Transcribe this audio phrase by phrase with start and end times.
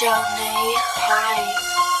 [0.00, 1.97] 叫你嗨。